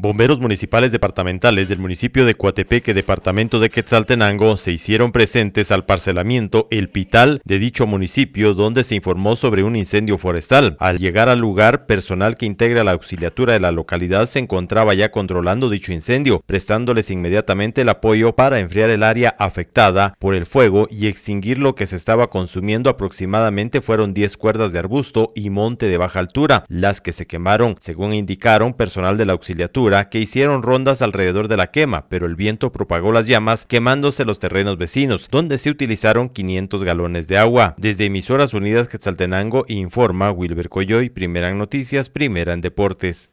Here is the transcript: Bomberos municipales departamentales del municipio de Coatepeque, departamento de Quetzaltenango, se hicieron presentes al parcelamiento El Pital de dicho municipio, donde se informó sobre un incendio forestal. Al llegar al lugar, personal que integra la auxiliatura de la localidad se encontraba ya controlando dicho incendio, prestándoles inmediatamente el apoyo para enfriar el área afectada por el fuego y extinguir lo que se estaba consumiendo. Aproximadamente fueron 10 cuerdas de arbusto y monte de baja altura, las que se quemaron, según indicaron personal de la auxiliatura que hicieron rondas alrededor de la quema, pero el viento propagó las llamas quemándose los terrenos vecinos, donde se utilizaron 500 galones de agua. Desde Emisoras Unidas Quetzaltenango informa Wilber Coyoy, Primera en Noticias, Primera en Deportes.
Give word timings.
Bomberos 0.00 0.38
municipales 0.38 0.92
departamentales 0.92 1.68
del 1.68 1.80
municipio 1.80 2.24
de 2.24 2.36
Coatepeque, 2.36 2.94
departamento 2.94 3.58
de 3.58 3.68
Quetzaltenango, 3.68 4.56
se 4.56 4.70
hicieron 4.70 5.10
presentes 5.10 5.72
al 5.72 5.86
parcelamiento 5.86 6.68
El 6.70 6.88
Pital 6.88 7.42
de 7.44 7.58
dicho 7.58 7.84
municipio, 7.84 8.54
donde 8.54 8.84
se 8.84 8.94
informó 8.94 9.34
sobre 9.34 9.64
un 9.64 9.74
incendio 9.74 10.16
forestal. 10.16 10.76
Al 10.78 11.00
llegar 11.00 11.28
al 11.28 11.40
lugar, 11.40 11.86
personal 11.86 12.36
que 12.36 12.46
integra 12.46 12.84
la 12.84 12.92
auxiliatura 12.92 13.54
de 13.54 13.58
la 13.58 13.72
localidad 13.72 14.26
se 14.26 14.38
encontraba 14.38 14.94
ya 14.94 15.10
controlando 15.10 15.68
dicho 15.68 15.92
incendio, 15.92 16.44
prestándoles 16.46 17.10
inmediatamente 17.10 17.80
el 17.80 17.88
apoyo 17.88 18.36
para 18.36 18.60
enfriar 18.60 18.90
el 18.90 19.02
área 19.02 19.34
afectada 19.36 20.14
por 20.20 20.36
el 20.36 20.46
fuego 20.46 20.86
y 20.92 21.08
extinguir 21.08 21.58
lo 21.58 21.74
que 21.74 21.88
se 21.88 21.96
estaba 21.96 22.30
consumiendo. 22.30 22.88
Aproximadamente 22.88 23.80
fueron 23.80 24.14
10 24.14 24.36
cuerdas 24.36 24.72
de 24.72 24.78
arbusto 24.78 25.32
y 25.34 25.50
monte 25.50 25.86
de 25.86 25.96
baja 25.96 26.20
altura, 26.20 26.64
las 26.68 27.00
que 27.00 27.10
se 27.10 27.26
quemaron, 27.26 27.74
según 27.80 28.14
indicaron 28.14 28.74
personal 28.74 29.16
de 29.16 29.26
la 29.26 29.32
auxiliatura 29.32 29.87
que 29.88 30.20
hicieron 30.20 30.62
rondas 30.62 31.02
alrededor 31.02 31.48
de 31.48 31.56
la 31.56 31.70
quema, 31.70 32.08
pero 32.08 32.26
el 32.26 32.36
viento 32.36 32.70
propagó 32.72 33.10
las 33.10 33.26
llamas 33.26 33.64
quemándose 33.64 34.24
los 34.24 34.38
terrenos 34.38 34.76
vecinos, 34.76 35.28
donde 35.30 35.58
se 35.58 35.70
utilizaron 35.70 36.28
500 36.28 36.84
galones 36.84 37.26
de 37.26 37.38
agua. 37.38 37.74
Desde 37.78 38.06
Emisoras 38.06 38.54
Unidas 38.54 38.88
Quetzaltenango 38.88 39.64
informa 39.68 40.30
Wilber 40.30 40.68
Coyoy, 40.68 41.08
Primera 41.08 41.50
en 41.50 41.58
Noticias, 41.58 42.10
Primera 42.10 42.52
en 42.52 42.60
Deportes. 42.60 43.32